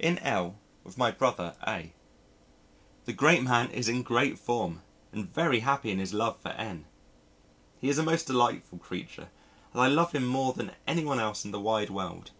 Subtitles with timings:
[0.00, 1.92] In L with my brother, A.
[3.04, 6.86] The great man is in great form and very happy in his love for N.
[7.80, 9.28] He is a most delightful creature
[9.72, 12.32] and I love him more than any one else in the wide world.